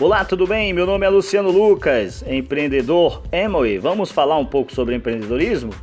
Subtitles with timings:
[0.00, 0.72] Olá, tudo bem?
[0.72, 3.76] Meu nome é Luciano Lucas, empreendedor Emory.
[3.76, 5.74] Vamos falar um pouco sobre empreendedorismo?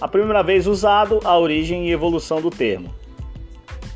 [0.00, 2.94] A primeira vez usado, a origem e evolução do termo.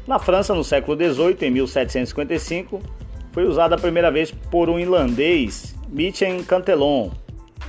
[0.06, 2.82] Na França, no século XVIII, em 1755,
[3.32, 7.08] foi usada a primeira vez por um irlandês, Michel Cantillon,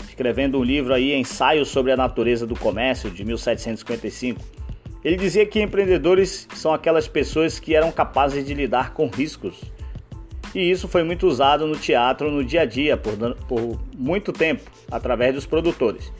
[0.09, 4.41] escrevendo um livro aí, Ensaio sobre a Natureza do Comércio, de 1755.
[5.05, 9.73] Ele dizia que empreendedores são aquelas pessoas que eram capazes de lidar com riscos
[10.55, 13.13] e isso foi muito usado no teatro no dia a dia por,
[13.47, 16.11] por muito tempo, através dos produtores.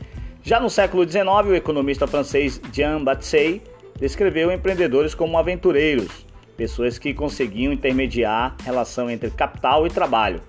[0.42, 3.62] Já no século XIX, o economista francês Jean Baptiste
[3.98, 10.40] descreveu empreendedores como aventureiros, pessoas que conseguiam intermediar a relação entre capital e trabalho.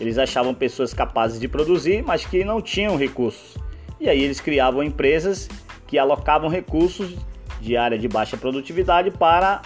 [0.00, 3.56] Eles achavam pessoas capazes de produzir, mas que não tinham recursos.
[4.00, 5.48] E aí eles criavam empresas
[5.86, 7.14] que alocavam recursos
[7.60, 9.62] de área de baixa produtividade para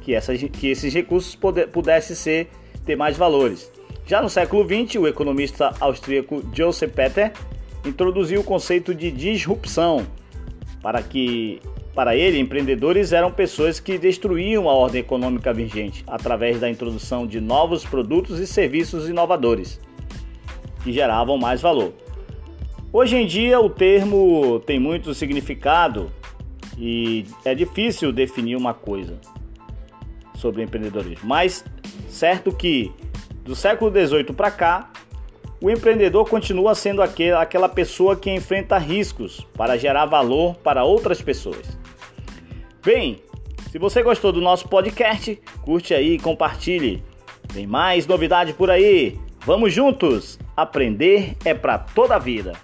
[0.00, 1.36] que, essas, que esses recursos
[1.72, 2.48] pudessem ser
[2.86, 3.70] ter mais valores.
[4.06, 7.32] Já no século XX, o economista austríaco Joseph Peter
[7.84, 10.06] introduziu o conceito de disrupção,
[10.80, 11.60] para que
[11.96, 17.40] para ele, empreendedores eram pessoas que destruíam a ordem econômica vigente através da introdução de
[17.40, 19.80] novos produtos e serviços inovadores
[20.84, 21.94] que geravam mais valor.
[22.92, 26.12] Hoje em dia, o termo tem muito significado
[26.78, 29.18] e é difícil definir uma coisa
[30.34, 31.64] sobre empreendedorismo, mas
[32.08, 32.92] certo que
[33.44, 34.90] do século XVIII para cá,
[35.60, 41.22] o empreendedor continua sendo aquele, aquela pessoa que enfrenta riscos para gerar valor para outras
[41.22, 41.78] pessoas.
[42.84, 43.22] Bem,
[43.70, 47.02] se você gostou do nosso podcast, curte aí e compartilhe.
[47.52, 49.18] Tem mais novidade por aí.
[49.44, 50.38] Vamos juntos!
[50.56, 52.54] Aprender é para toda a vida.